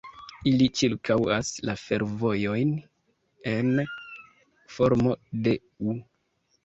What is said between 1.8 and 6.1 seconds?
fervojojn en formo de "U".